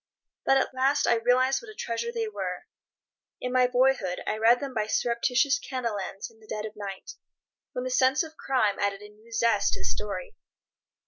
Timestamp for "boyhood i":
3.67-4.35